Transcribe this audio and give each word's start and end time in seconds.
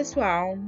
pessoal, 0.00 0.58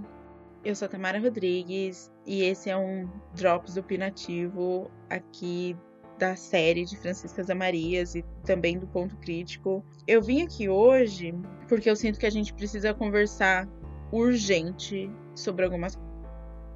eu 0.62 0.76
sou 0.76 0.86
Tamara 0.86 1.18
Rodrigues 1.18 2.12
e 2.26 2.42
esse 2.42 2.68
é 2.68 2.76
um 2.76 3.08
Drops 3.34 3.78
Opinativo 3.78 4.90
aqui 5.08 5.74
da 6.18 6.36
série 6.36 6.84
de 6.84 6.98
Franciscas 6.98 7.48
Amarias 7.48 8.14
e 8.14 8.22
também 8.44 8.78
do 8.78 8.86
Ponto 8.86 9.16
Crítico. 9.16 9.82
Eu 10.06 10.20
vim 10.20 10.42
aqui 10.42 10.68
hoje 10.68 11.34
porque 11.66 11.88
eu 11.88 11.96
sinto 11.96 12.20
que 12.20 12.26
a 12.26 12.30
gente 12.30 12.52
precisa 12.52 12.92
conversar 12.92 13.66
urgente 14.12 15.10
sobre 15.34 15.64
algumas 15.64 15.98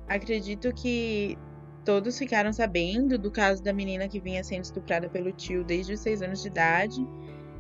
Acredito 0.09 0.73
que 0.73 1.36
todos 1.84 2.16
ficaram 2.16 2.54
sabendo 2.54 3.18
do 3.18 3.30
caso 3.30 3.62
da 3.62 3.70
menina 3.70 4.09
que 4.09 4.18
vinha 4.18 4.43
sendo 4.43 4.64
estuprada 4.64 5.11
pelo 5.11 5.30
tio 5.30 5.62
desde 5.62 5.93
os 5.93 6.00
6 6.00 6.23
anos 6.23 6.41
de 6.41 6.48
idade 6.48 7.07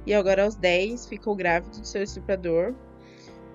e 0.06 0.14
agora 0.14 0.44
aos 0.44 0.54
10 0.54 1.06
ficou 1.06 1.36
grávida 1.36 1.80
do 1.80 1.86
seu 1.86 2.02
estuprador 2.02 2.74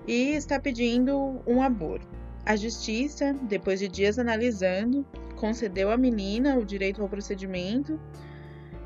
e 0.06 0.34
está 0.34 0.58
pedindo 0.58 1.40
um 1.46 1.62
aborto. 1.62 2.06
A 2.44 2.56
justiça, 2.56 3.34
depois 3.42 3.78
de 3.78 3.88
dias 3.88 4.18
analisando, 4.18 5.06
concedeu 5.36 5.90
à 5.90 5.96
menina 5.96 6.56
o 6.56 6.64
direito 6.64 7.00
ao 7.02 7.08
procedimento. 7.08 8.00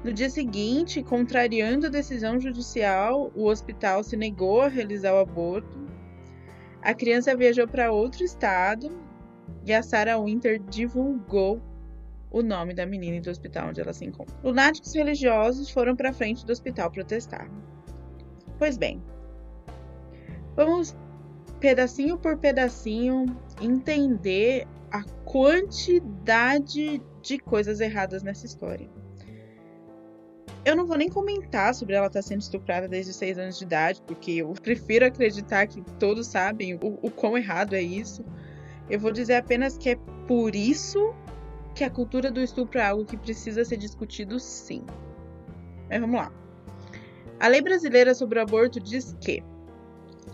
No 0.05 0.13
dia 0.13 0.29
seguinte, 0.29 1.03
contrariando 1.03 1.87
a 1.87 1.91
decisão 1.91 2.39
judicial, 2.39 3.33
o 3.35 3.47
hospital 3.47 4.03
se 4.03 4.17
negou 4.17 4.61
a 4.61 4.69
realizar 4.69 5.15
o 5.15 5.19
aborto. 5.19 5.79
A 6.83 6.95
criança 6.95 7.35
viajou 7.35 7.67
para 7.67 7.91
outro 7.91 8.23
estado 8.23 8.91
e 9.65 9.73
a 9.73 9.83
Sarah 9.83 10.19
Winter 10.21 10.61
divulgou 10.61 11.61
o 12.31 12.43
nome 12.43 12.75
da 12.75 12.85
menina 12.85 13.17
e 13.17 13.21
do 13.21 13.31
hospital 13.31 13.71
onde 13.71 13.81
ela 13.81 13.93
se 13.93 14.05
encontra. 14.05 14.37
Lunáticos 14.45 14.95
religiosos 14.95 15.71
foram 15.71 15.97
para 15.97 16.13
frente 16.13 16.45
do 16.45 16.53
hospital 16.53 16.91
protestar. 16.91 17.51
Pois 18.59 18.77
bem, 18.77 19.03
vamos 20.55 20.95
pedacinho 21.57 22.19
por 22.19 22.37
pedacinho 22.37 23.27
entender 23.61 24.67
a 24.91 25.03
quantidade 25.25 27.03
de 27.23 27.39
coisas 27.39 27.81
erradas 27.81 28.23
nessa 28.23 28.47
história. 28.47 28.89
Eu 30.65 30.75
não 30.75 30.85
vou 30.85 30.97
nem 30.97 31.09
comentar 31.09 31.75
sobre 31.75 31.95
ela 31.95 32.09
estar 32.09 32.21
tá 32.21 32.27
sendo 32.27 32.41
estuprada 32.41 32.89
desde 32.89 33.13
6 33.13 33.39
anos 33.39 33.59
de 33.59 33.65
idade, 33.65 34.03
porque 34.05 34.33
eu 34.33 34.53
prefiro 34.63 35.07
acreditar 35.07 35.67
que 35.67 35.81
todos 35.99 36.27
sabem 36.27 36.75
o, 36.75 36.99
o 37.03 37.11
quão 37.11 37.39
errado 37.39 37.75
é 37.75 37.83
isso. 37.83 38.25
Eu 38.91 38.99
vou 38.99 39.13
dizer 39.13 39.35
apenas 39.35 39.79
que 39.79 39.91
é 39.91 39.97
por 40.27 40.57
isso 40.57 41.15
que 41.75 41.85
a 41.85 41.91
cultura 41.91 42.31
do 42.31 42.41
estupro 42.41 42.81
é 42.81 42.85
algo 42.85 43.05
que 43.05 43.17
precisa 43.17 43.65
ser 43.65 43.77
discutido 43.77 44.41
sim. 44.41 44.83
Mas 45.89 46.01
vamos 46.01 46.17
lá. 46.17 46.33
A 47.39 47.49
lei 47.49 47.61
brasileira 47.61 48.15
sobre 48.15 48.39
o 48.39 48.43
aborto 48.43 48.81
diz 48.81 49.15
que 49.21 49.43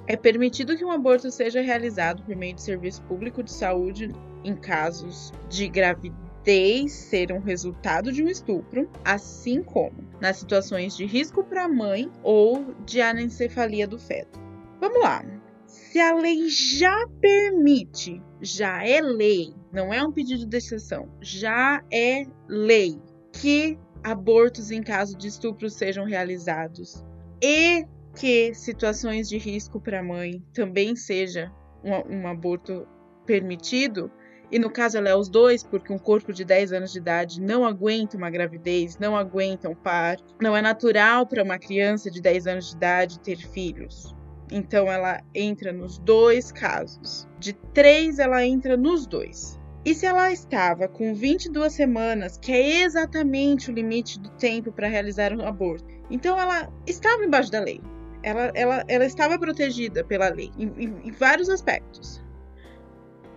é 0.06 0.16
permitido 0.16 0.76
que 0.76 0.84
um 0.84 0.90
aborto 0.90 1.30
seja 1.30 1.60
realizado 1.60 2.22
por 2.22 2.34
meio 2.34 2.54
de 2.54 2.62
serviço 2.62 3.02
público 3.02 3.42
de 3.42 3.52
saúde 3.52 4.10
em 4.44 4.56
casos 4.56 5.32
de 5.48 5.68
gravidez 5.68 6.92
ser 6.92 7.32
um 7.32 7.38
resultado 7.38 8.12
de 8.12 8.22
um 8.22 8.28
estupro, 8.28 8.90
assim 9.04 9.62
como 9.62 10.08
nas 10.20 10.38
situações 10.38 10.96
de 10.96 11.06
risco 11.06 11.44
para 11.44 11.64
a 11.64 11.68
mãe 11.68 12.10
ou 12.22 12.74
de 12.84 13.00
anencefalia 13.00 13.86
do 13.86 13.98
feto. 13.98 14.40
Vamos 14.80 15.00
lá. 15.00 15.24
Se 15.66 16.00
a 16.00 16.14
lei 16.14 16.48
já 16.48 17.06
permite, 17.20 18.20
já 18.40 18.84
é 18.84 19.00
lei, 19.00 19.54
não 19.72 19.92
é 19.92 20.02
um 20.02 20.10
pedido 20.10 20.44
de 20.44 20.56
exceção, 20.56 21.08
já 21.20 21.82
é 21.92 22.26
lei 22.48 23.00
que 23.32 23.78
abortos 24.02 24.70
em 24.70 24.82
caso 24.82 25.16
de 25.16 25.28
estupro 25.28 25.70
sejam 25.70 26.04
realizados 26.04 27.04
e 27.40 27.86
que 28.14 28.54
situações 28.54 29.28
de 29.28 29.38
risco 29.38 29.80
para 29.80 30.00
a 30.00 30.02
mãe 30.02 30.42
também 30.52 30.94
seja 30.94 31.50
um, 31.82 32.16
um, 32.16 32.28
aborto 32.28 32.86
permitido, 33.26 34.10
e 34.50 34.58
no 34.58 34.70
caso 34.70 34.98
ela 34.98 35.08
é 35.08 35.16
os 35.16 35.28
dois, 35.28 35.62
porque 35.62 35.92
um 35.92 35.98
corpo 35.98 36.32
de 36.32 36.44
10 36.44 36.72
anos 36.72 36.92
de 36.92 36.98
idade 36.98 37.40
não 37.40 37.64
aguenta 37.64 38.16
uma 38.16 38.30
gravidez, 38.30 38.98
não 38.98 39.16
aguenta 39.16 39.68
um 39.68 39.74
par, 39.74 40.18
não 40.40 40.56
é 40.56 40.60
natural 40.60 41.26
para 41.26 41.42
uma 41.42 41.58
criança 41.58 42.10
de 42.10 42.20
10 42.20 42.46
anos 42.46 42.70
de 42.70 42.76
idade 42.76 43.20
ter 43.20 43.38
filhos. 43.38 44.14
Então 44.50 44.92
ela 44.92 45.22
entra 45.34 45.72
nos 45.72 45.98
dois 45.98 46.52
casos. 46.52 47.26
De 47.38 47.54
três, 47.54 48.18
ela 48.18 48.44
entra 48.44 48.76
nos 48.76 49.06
dois. 49.06 49.58
E 49.84 49.94
se 49.94 50.06
ela 50.06 50.30
estava 50.30 50.86
com 50.86 51.14
22 51.14 51.72
semanas, 51.72 52.36
que 52.36 52.52
é 52.52 52.82
exatamente 52.82 53.70
o 53.70 53.74
limite 53.74 54.20
do 54.20 54.28
tempo 54.30 54.70
para 54.70 54.86
realizar 54.86 55.32
um 55.32 55.44
aborto, 55.44 55.86
então 56.10 56.38
ela 56.38 56.70
estava 56.86 57.24
embaixo 57.24 57.50
da 57.50 57.60
lei. 57.60 57.80
Ela, 58.22 58.52
ela, 58.54 58.84
ela 58.86 59.04
estava 59.04 59.38
protegida 59.38 60.04
pela 60.04 60.28
lei 60.28 60.50
em, 60.58 60.68
em, 60.76 61.08
em 61.08 61.10
vários 61.10 61.48
aspectos. 61.48 62.22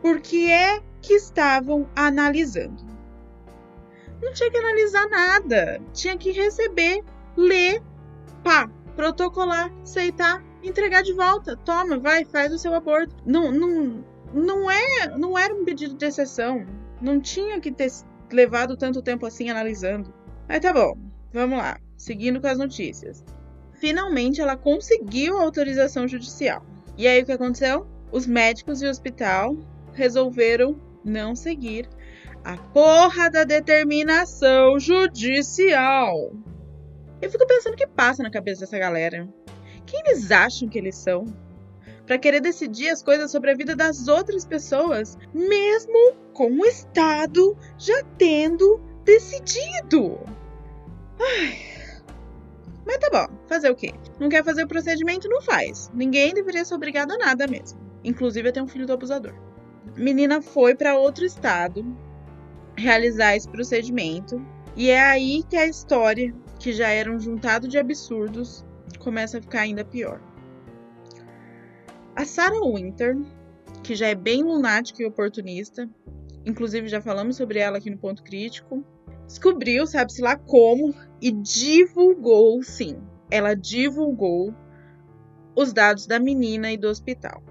Por 0.02 0.22
que 0.22 0.52
é 0.52 0.82
que 1.02 1.14
estavam 1.14 1.90
analisando? 1.96 2.86
Não 4.22 4.34
tinha 4.34 4.52
que 4.52 4.58
analisar 4.58 5.08
nada. 5.10 5.82
Tinha 5.94 6.18
que 6.18 6.32
receber, 6.32 7.04
ler, 7.36 7.82
pá, 8.44 8.70
protocolar, 8.96 9.72
aceitar, 9.82 10.44
entregar 10.64 11.02
de 11.02 11.14
volta. 11.14 11.58
Toma, 11.58 11.98
vai, 11.98 12.26
faz 12.26 12.54
o 12.54 12.58
seu 12.58 12.74
aborto. 12.74 13.16
Não, 13.26 13.52
não, 13.52 14.04
não, 14.34 14.72
é, 14.72 15.18
não 15.18 15.38
era 15.38 15.54
um 15.54 15.66
pedido 15.66 15.96
de 15.96 16.06
exceção. 16.06 16.66
Não 17.02 17.20
tinha 17.20 17.60
que 17.60 17.72
ter 17.72 17.92
levado 18.32 18.78
tanto 18.78 19.02
tempo 19.02 19.26
assim 19.26 19.50
analisando. 19.50 20.14
Mas 20.48 20.60
tá 20.60 20.72
bom, 20.72 20.98
vamos 21.34 21.58
lá. 21.58 21.80
Seguindo 21.98 22.40
com 22.40 22.48
as 22.48 22.58
notícias. 22.58 23.24
Finalmente 23.86 24.42
ela 24.42 24.58
conseguiu 24.58 25.38
a 25.38 25.44
autorização 25.44 26.08
judicial. 26.08 26.66
E 26.98 27.08
aí 27.08 27.22
o 27.22 27.26
que 27.28 27.32
aconteceu? 27.32 27.86
Os 28.12 28.26
médicos 28.26 28.82
e 28.82 28.88
o 28.88 28.90
hospital 28.90 29.56
resolveram 29.94 30.76
não 31.04 31.36
seguir 31.36 31.88
a 32.44 32.58
porra 32.58 33.30
da 33.30 33.44
determinação 33.44 34.80
judicial. 34.80 36.34
Eu 37.22 37.30
fico 37.30 37.46
pensando 37.46 37.76
o 37.76 37.78
que 37.78 37.86
passa 37.86 38.24
na 38.24 38.32
cabeça 38.32 38.62
dessa 38.62 38.80
galera. 38.80 39.30
Quem 39.86 40.00
eles 40.00 40.32
acham 40.32 40.68
que 40.68 40.80
eles 40.80 40.96
são? 40.96 41.24
Para 42.08 42.18
querer 42.18 42.40
decidir 42.40 42.90
as 42.90 43.04
coisas 43.04 43.30
sobre 43.30 43.52
a 43.52 43.56
vida 43.56 43.76
das 43.76 44.08
outras 44.08 44.46
pessoas, 44.46 45.16
mesmo 45.32 46.16
com 46.34 46.52
o 46.52 46.66
Estado 46.66 47.56
já 47.78 48.02
tendo 48.18 48.82
decidido. 49.04 50.22
Ai. 51.20 51.76
Fazer 53.48 53.70
o 53.70 53.76
quê? 53.76 53.94
Não 54.20 54.30
quer 54.30 54.44
fazer 54.44 54.64
o 54.64 54.68
procedimento? 54.68 55.30
Não 55.30 55.42
faz. 55.42 55.92
Ninguém 55.94 56.34
deveria 56.34 56.66
ser 56.66 56.76
obrigado 56.76 57.12
a 57.12 57.18
nada 57.18 57.48
mesmo. 57.48 57.80
Inclusive 58.04 58.50
até 58.50 58.62
um 58.62 58.68
filho 58.68 58.86
do 58.86 58.94
abusador. 58.94 59.34
Menina 59.98 60.42
foi 60.42 60.76
para 60.76 60.98
outro 60.98 61.26
estado 61.26 61.86
realizar 62.78 63.36
esse 63.36 63.50
procedimento. 63.50 64.44
E 64.76 64.90
é 64.90 65.02
aí 65.02 65.44
que 65.50 65.56
a 65.56 65.66
história, 65.66 66.34
que 66.60 66.74
já 66.74 66.90
era 66.90 67.12
um 67.12 67.20
juntado 67.20 67.68
de 67.68 67.78
absurdos, 67.78 68.66
começa 69.00 69.38
a 69.38 69.42
ficar 69.42 69.62
ainda 69.62 69.86
pior. 69.86 70.22
A 72.16 72.26
Sarah 72.26 72.60
Winter, 72.60 73.18
que 73.84 73.96
já 73.96 74.08
é 74.08 74.16
bem 74.16 74.44
lunática 74.44 75.02
e 75.02 75.06
oportunista, 75.06 75.90
inclusive 76.46 76.88
já 76.88 77.02
falamos 77.02 77.38
sobre 77.38 77.60
ela 77.60 77.78
aqui 77.78 77.90
no 77.90 77.98
Ponto 77.98 78.24
Crítico, 78.24 78.84
descobriu, 79.28 79.86
sabe-se 79.88 80.22
lá 80.22 80.38
como, 80.38 80.94
e 81.22 81.32
divulgou, 81.32 82.62
sim, 82.64 82.98
ela 83.30 83.56
divulgou 83.56 84.54
os 85.56 85.74
dados 85.74 86.06
da 86.06 86.20
menina 86.20 86.72
e 86.72 86.78
do 86.78 86.88
hospital. 86.88 87.42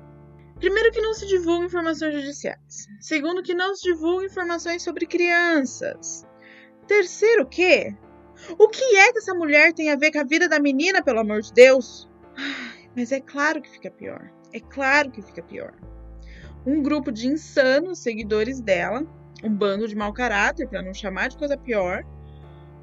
Primeiro, 0.58 0.92
que 0.92 1.00
não 1.00 1.14
se 1.14 1.26
divulgam 1.26 1.66
informações 1.66 2.14
judiciais. 2.14 2.86
Segundo, 3.00 3.42
que 3.42 3.54
não 3.54 3.74
se 3.74 3.82
divulgam 3.82 4.24
informações 4.24 4.82
sobre 4.82 5.06
crianças. 5.06 6.26
Terceiro, 6.86 7.46
que 7.46 7.94
o 8.58 8.68
que 8.68 8.96
é 8.96 9.12
que 9.12 9.18
essa 9.18 9.34
mulher 9.34 9.72
tem 9.72 9.90
a 9.90 9.96
ver 9.96 10.12
com 10.12 10.20
a 10.20 10.24
vida 10.24 10.48
da 10.48 10.60
menina, 10.60 11.02
pelo 11.02 11.20
amor 11.20 11.40
de 11.40 11.52
Deus? 11.52 12.08
Mas 12.96 13.10
é 13.10 13.20
claro 13.20 13.60
que 13.60 13.70
fica 13.70 13.90
pior. 13.90 14.30
É 14.52 14.60
claro 14.60 15.10
que 15.10 15.22
fica 15.22 15.42
pior. 15.42 15.74
Um 16.66 16.82
grupo 16.82 17.10
de 17.10 17.26
insanos 17.26 17.98
seguidores 17.98 18.60
dela, 18.60 19.04
um 19.44 19.54
bando 19.54 19.86
de 19.86 19.94
mau 19.94 20.12
caráter, 20.12 20.68
para 20.68 20.82
não 20.82 20.94
chamar 20.94 21.28
de 21.28 21.36
coisa 21.36 21.56
pior, 21.56 22.04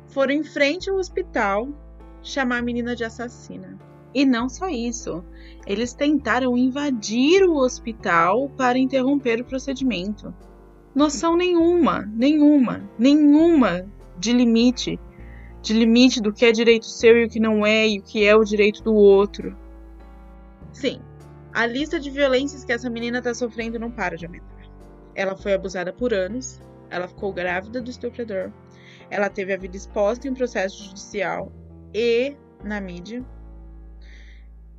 foram 0.08 0.34
em 0.34 0.44
frente 0.44 0.90
ao 0.90 0.98
hospital 0.98 1.68
chamar 2.22 2.60
a 2.60 2.62
menina 2.62 2.96
de 2.96 3.04
assassina. 3.04 3.78
E 4.14 4.26
não 4.26 4.48
só 4.48 4.70
isso, 4.70 5.24
eles 5.66 5.94
tentaram 5.94 6.58
invadir 6.58 7.44
o 7.44 7.56
hospital 7.56 8.50
para 8.50 8.78
interromper 8.78 9.42
o 9.42 9.46
procedimento. 9.46 10.34
Noção 10.94 11.36
nenhuma, 11.36 12.10
nenhuma, 12.14 12.84
nenhuma 13.00 13.86
de 14.18 14.34
limite 14.34 15.00
de 15.62 15.74
limite 15.74 16.20
do 16.20 16.34
que 16.34 16.46
é 16.46 16.52
direito 16.52 16.86
seu 16.86 17.18
e 17.18 17.26
o 17.26 17.30
que 17.30 17.40
não 17.40 17.66
é, 17.66 17.88
e 17.88 18.00
o 18.00 18.02
que 18.02 18.26
é 18.26 18.36
o 18.36 18.44
direito 18.44 18.84
do 18.84 18.94
outro. 18.94 19.56
Sim, 20.74 21.00
a 21.54 21.66
lista 21.66 22.00
de 22.00 22.10
violências 22.10 22.64
que 22.64 22.72
essa 22.72 22.90
menina 22.90 23.20
está 23.20 23.34
sofrendo 23.34 23.78
não 23.78 23.92
para 23.92 24.18
de 24.18 24.26
aumentar. 24.26 24.61
Ela 25.16 25.36
foi 25.36 25.54
abusada 25.54 25.94
por 25.94 26.14
anos, 26.14 26.62
ela 26.90 27.08
ficou 27.08 27.34
grávida 27.34 27.82
do 27.82 27.90
estuprador, 27.90 28.52
ela 29.10 29.30
teve 29.30 29.54
a 29.54 29.58
vida 29.58 29.78
exposta 29.78 30.28
em 30.28 30.34
processo 30.34 30.84
judicial 30.84 31.52
e 31.94 32.36
na 32.64 32.80
mídia, 32.80 33.24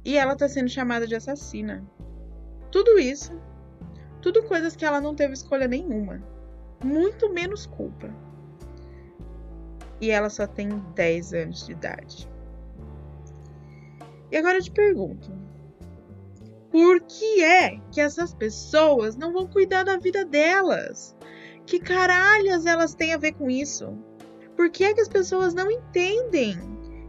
e 0.04 0.16
ela 0.16 0.32
está 0.32 0.48
sendo 0.48 0.68
chamada 0.68 1.06
de 1.06 1.14
assassina. 1.14 1.84
Tudo 2.70 2.98
isso 2.98 3.32
Tudo 4.22 4.44
coisas 4.44 4.76
que 4.76 4.84
ela 4.84 5.00
não 5.00 5.16
teve 5.16 5.34
escolha 5.34 5.66
nenhuma. 5.66 6.22
Muito 6.82 7.28
menos 7.28 7.66
culpa. 7.66 8.08
E 10.00 10.10
ela 10.10 10.30
só 10.30 10.46
tem 10.46 10.68
10 10.94 11.34
anos 11.34 11.66
de 11.66 11.72
idade. 11.72 12.30
E 14.30 14.36
agora 14.36 14.58
eu 14.58 14.62
te 14.62 14.70
pergunto: 14.70 15.30
por 16.72 17.02
que 17.02 17.44
é 17.44 17.78
que 17.90 18.00
essas 18.00 18.32
pessoas 18.32 19.14
não 19.14 19.30
vão 19.30 19.46
cuidar 19.46 19.82
da 19.84 19.98
vida 19.98 20.24
delas? 20.24 21.14
Que 21.66 21.78
caralhas 21.78 22.64
elas 22.64 22.94
têm 22.94 23.12
a 23.12 23.18
ver 23.18 23.32
com 23.32 23.50
isso? 23.50 23.94
Por 24.56 24.70
que 24.70 24.84
é 24.84 24.94
que 24.94 25.02
as 25.02 25.08
pessoas 25.08 25.52
não 25.52 25.70
entendem 25.70 26.56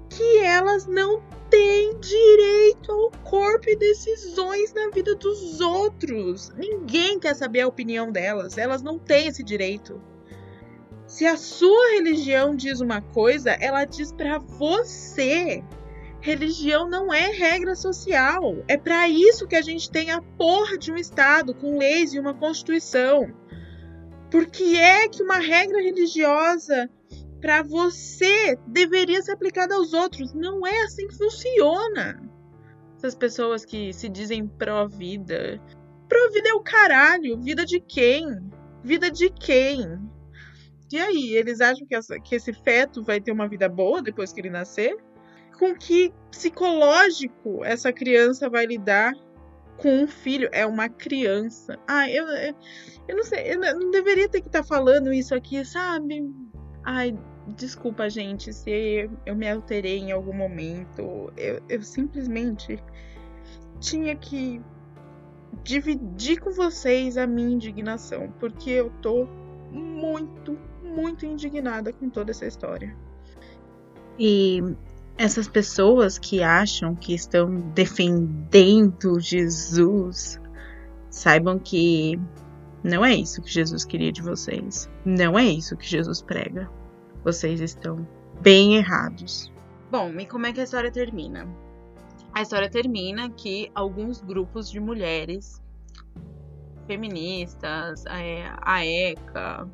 que 0.09 0.39
elas 0.39 0.85
não 0.85 1.23
têm 1.49 1.97
direito 1.97 2.91
ao 2.91 3.11
corpo 3.23 3.69
e 3.69 3.77
decisões 3.77 4.73
na 4.73 4.89
vida 4.89 5.15
dos 5.15 5.61
outros? 5.61 6.51
Ninguém 6.57 7.17
quer 7.17 7.33
saber 7.33 7.61
a 7.61 7.67
opinião 7.67 8.11
delas, 8.11 8.57
elas 8.57 8.81
não 8.81 8.99
têm 8.99 9.27
esse 9.27 9.43
direito. 9.43 10.01
Se 11.07 11.25
a 11.25 11.37
sua 11.37 11.91
religião 11.91 12.53
diz 12.53 12.81
uma 12.81 13.01
coisa, 13.01 13.51
ela 13.51 13.85
diz 13.85 14.11
para 14.11 14.39
você. 14.39 15.63
Religião 16.23 16.87
não 16.87 17.13
é 17.13 17.31
regra 17.31 17.75
social. 17.75 18.63
É 18.65 18.77
para 18.77 19.09
isso 19.09 19.45
que 19.45 19.57
a 19.57 19.61
gente 19.61 19.91
tem 19.91 20.09
a 20.09 20.21
porra 20.21 20.77
de 20.77 20.89
um 20.89 20.95
Estado 20.95 21.53
com 21.53 21.77
leis 21.77 22.13
e 22.13 22.19
uma 22.19 22.33
Constituição. 22.33 23.27
Por 24.31 24.45
que 24.45 24.77
é 24.79 25.09
que 25.09 25.21
uma 25.21 25.37
regra 25.37 25.81
religiosa 25.81 26.89
para 27.41 27.61
você 27.61 28.57
deveria 28.65 29.21
ser 29.21 29.33
aplicada 29.33 29.75
aos 29.75 29.91
outros? 29.91 30.33
Não 30.33 30.65
é 30.65 30.83
assim 30.83 31.09
que 31.09 31.17
funciona. 31.17 32.23
Essas 32.95 33.15
pessoas 33.15 33.65
que 33.65 33.91
se 33.91 34.07
dizem 34.07 34.47
pró-vida. 34.47 35.61
Pró-vida 36.07 36.47
é 36.47 36.53
o 36.53 36.63
caralho. 36.63 37.37
Vida 37.41 37.65
de 37.65 37.81
quem? 37.81 38.25
Vida 38.81 39.11
de 39.11 39.29
quem? 39.29 39.99
E 40.89 40.97
aí, 40.97 41.35
eles 41.35 41.59
acham 41.59 41.85
que, 41.85 41.95
essa, 41.95 42.17
que 42.17 42.35
esse 42.35 42.53
feto 42.53 43.03
vai 43.03 43.19
ter 43.19 43.33
uma 43.33 43.49
vida 43.49 43.67
boa 43.67 44.01
depois 44.01 44.31
que 44.31 44.39
ele 44.39 44.49
nascer? 44.49 44.95
Com 45.57 45.75
que 45.75 46.13
psicológico 46.31 47.63
essa 47.63 47.93
criança 47.93 48.49
vai 48.49 48.65
lidar 48.65 49.13
com 49.77 50.03
um 50.03 50.07
filho? 50.07 50.49
É 50.51 50.65
uma 50.65 50.89
criança. 50.89 51.77
Ah, 51.87 52.09
eu, 52.09 52.25
eu 53.07 53.15
não 53.15 53.23
sei, 53.23 53.53
eu 53.53 53.59
não 53.59 53.91
deveria 53.91 54.27
ter 54.27 54.41
que 54.41 54.47
estar 54.47 54.61
tá 54.61 54.67
falando 54.67 55.13
isso 55.13 55.35
aqui, 55.35 55.63
sabe? 55.63 56.29
Ai, 56.83 57.17
desculpa, 57.55 58.09
gente, 58.09 58.51
se 58.51 59.09
eu 59.25 59.35
me 59.35 59.49
alterei 59.49 59.99
em 59.99 60.11
algum 60.11 60.33
momento. 60.33 61.31
Eu, 61.37 61.61
eu 61.69 61.81
simplesmente 61.81 62.81
tinha 63.79 64.15
que 64.15 64.61
dividir 65.63 66.39
com 66.39 66.51
vocês 66.51 67.17
a 67.17 67.27
minha 67.27 67.51
indignação, 67.51 68.33
porque 68.39 68.71
eu 68.71 68.89
tô 69.01 69.27
muito, 69.71 70.57
muito 70.83 71.25
indignada 71.25 71.93
com 71.93 72.09
toda 72.09 72.31
essa 72.31 72.45
história. 72.45 72.95
E 74.17 74.61
essas 75.17 75.47
pessoas 75.47 76.17
que 76.17 76.41
acham 76.41 76.95
que 76.95 77.13
estão 77.13 77.59
defendendo 77.73 79.19
Jesus, 79.19 80.39
saibam 81.09 81.59
que 81.59 82.19
não 82.83 83.05
é 83.05 83.15
isso 83.15 83.41
que 83.41 83.49
Jesus 83.49 83.85
queria 83.85 84.11
de 84.11 84.21
vocês. 84.21 84.89
Não 85.05 85.37
é 85.37 85.45
isso 85.45 85.77
que 85.77 85.87
Jesus 85.87 86.21
prega. 86.21 86.69
Vocês 87.23 87.61
estão 87.61 88.05
bem 88.41 88.75
errados. 88.75 89.51
Bom, 89.89 90.19
e 90.19 90.25
como 90.25 90.47
é 90.47 90.53
que 90.53 90.59
a 90.59 90.63
história 90.63 90.91
termina? 90.91 91.47
A 92.33 92.41
história 92.41 92.69
termina 92.69 93.29
que 93.29 93.71
alguns 93.75 94.19
grupos 94.19 94.69
de 94.69 94.79
mulheres 94.79 95.61
feministas, 96.87 98.03
é, 98.07 98.51
a 98.61 98.85
ECA, 98.85 99.69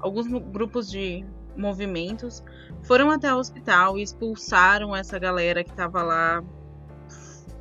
alguns 0.00 0.28
grupos 0.28 0.88
de 0.88 1.24
movimentos 1.56 2.42
foram 2.82 3.10
até 3.10 3.32
o 3.32 3.38
hospital 3.38 3.98
e 3.98 4.02
expulsaram 4.02 4.94
essa 4.94 5.18
galera 5.18 5.64
que 5.64 5.70
estava 5.70 6.02
lá 6.02 6.42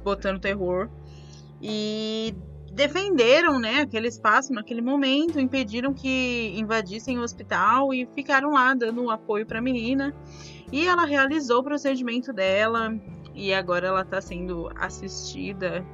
botando 0.04 0.40
terror 0.40 0.90
e 1.62 2.36
defenderam, 2.72 3.58
né, 3.58 3.82
aquele 3.82 4.08
espaço 4.08 4.52
naquele 4.54 4.82
momento, 4.82 5.40
impediram 5.40 5.94
que 5.94 6.54
invadissem 6.58 7.18
o 7.18 7.22
hospital 7.22 7.94
e 7.94 8.06
ficaram 8.14 8.52
lá 8.52 8.74
dando 8.74 9.10
apoio 9.10 9.46
para 9.46 9.60
a 9.60 9.62
menina. 9.62 10.14
E 10.72 10.86
ela 10.86 11.06
realizou 11.06 11.60
o 11.62 11.64
procedimento 11.64 12.34
dela 12.34 12.94
e 13.34 13.54
agora 13.54 13.88
ela 13.88 14.02
está 14.02 14.20
sendo 14.20 14.70
assistida 14.76 15.86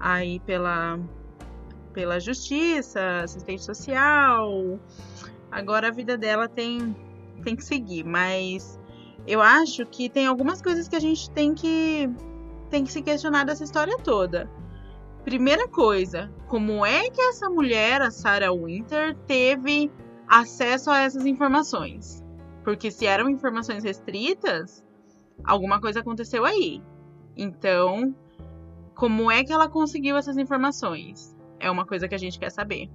aí 0.00 0.40
pela 0.40 0.98
pela 1.92 2.20
justiça, 2.20 3.22
assistente 3.22 3.64
social. 3.64 4.78
Agora 5.50 5.88
a 5.88 5.90
vida 5.90 6.18
dela 6.18 6.46
tem 6.46 6.94
tem 7.42 7.56
que 7.56 7.64
seguir, 7.64 8.04
mas 8.04 8.78
eu 9.26 9.40
acho 9.40 9.84
que 9.86 10.08
tem 10.08 10.26
algumas 10.26 10.62
coisas 10.62 10.88
que 10.88 10.96
a 10.96 11.00
gente 11.00 11.30
tem 11.30 11.54
que 11.54 12.08
tem 12.70 12.84
que 12.84 12.92
se 12.92 13.02
questionar 13.02 13.44
dessa 13.44 13.64
história 13.64 13.96
toda. 13.98 14.50
Primeira 15.24 15.66
coisa, 15.68 16.32
como 16.48 16.84
é 16.84 17.10
que 17.10 17.20
essa 17.20 17.48
mulher, 17.48 18.00
a 18.00 18.10
Sarah 18.10 18.52
Winter, 18.52 19.16
teve 19.26 19.90
acesso 20.28 20.90
a 20.90 21.00
essas 21.00 21.26
informações? 21.26 22.24
Porque 22.64 22.90
se 22.90 23.06
eram 23.06 23.28
informações 23.28 23.84
restritas, 23.84 24.84
alguma 25.44 25.80
coisa 25.80 26.00
aconteceu 26.00 26.44
aí. 26.44 26.82
Então, 27.36 28.14
como 28.94 29.30
é 29.30 29.44
que 29.44 29.52
ela 29.52 29.68
conseguiu 29.68 30.16
essas 30.16 30.36
informações? 30.36 31.36
É 31.60 31.70
uma 31.70 31.86
coisa 31.86 32.08
que 32.08 32.14
a 32.14 32.18
gente 32.18 32.38
quer 32.38 32.50
saber. 32.50 32.88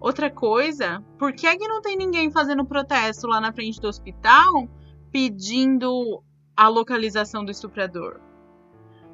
Outra 0.00 0.30
coisa, 0.30 1.02
por 1.18 1.32
que, 1.32 1.46
é 1.46 1.56
que 1.56 1.66
não 1.66 1.80
tem 1.80 1.96
ninguém 1.96 2.30
fazendo 2.30 2.64
protesto 2.64 3.26
lá 3.26 3.40
na 3.40 3.52
frente 3.52 3.80
do 3.80 3.88
hospital 3.88 4.68
pedindo 5.10 6.22
a 6.56 6.68
localização 6.68 7.44
do 7.44 7.50
estuprador? 7.50 8.20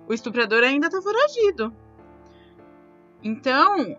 O 0.09 0.13
estuprador 0.13 0.65
ainda 0.65 0.91
tá 0.91 1.01
foragido. 1.01 1.73
Então, 3.23 3.97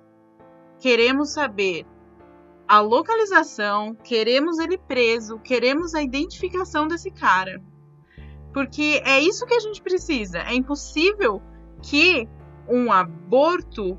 queremos 0.79 1.31
saber 1.31 1.85
a 2.67 2.79
localização, 2.79 3.93
queremos 3.95 4.57
ele 4.57 4.77
preso, 4.77 5.39
queremos 5.39 5.93
a 5.93 6.01
identificação 6.01 6.87
desse 6.87 7.11
cara. 7.11 7.61
Porque 8.53 9.01
é 9.05 9.19
isso 9.19 9.45
que 9.45 9.53
a 9.53 9.59
gente 9.59 9.81
precisa. 9.81 10.39
É 10.39 10.53
impossível 10.53 11.41
que 11.81 12.27
um 12.67 12.91
aborto 12.91 13.97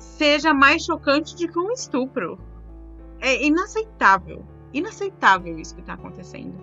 seja 0.00 0.52
mais 0.52 0.84
chocante 0.84 1.36
do 1.36 1.52
que 1.52 1.58
um 1.58 1.70
estupro. 1.70 2.38
É 3.20 3.44
inaceitável. 3.44 4.44
Inaceitável 4.72 5.58
isso 5.58 5.74
que 5.74 5.80
está 5.80 5.94
acontecendo. 5.94 6.54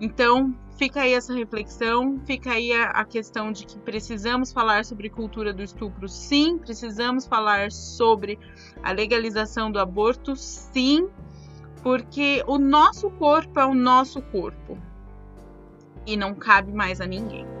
Então, 0.00 0.54
fica 0.76 1.02
aí 1.02 1.12
essa 1.12 1.34
reflexão, 1.34 2.20
fica 2.24 2.52
aí 2.52 2.72
a, 2.72 2.90
a, 2.90 3.04
questão 3.04 3.50
de 3.50 3.66
que 3.66 3.78
precisamos 3.78 4.52
falar 4.52 4.84
sobre 4.84 5.10
cultura 5.10 5.52
do 5.52 5.62
estupro, 5.62 6.08
sim, 6.08 6.56
precisamos 6.56 7.26
falar 7.26 7.72
sobre 7.72 8.38
a 8.82 8.92
legalização 8.92 9.72
do 9.72 9.80
aborto, 9.80 10.36
sim, 10.36 11.08
porque 11.82 12.44
o 12.46 12.58
nosso 12.58 13.10
corpo 13.10 13.58
é 13.58 13.66
o 13.66 13.74
nosso 13.74 14.22
corpo 14.22 14.78
e 16.06 16.16
não 16.16 16.32
cabe 16.32 16.72
mais 16.72 17.00
a 17.00 17.06
ninguém. 17.06 17.57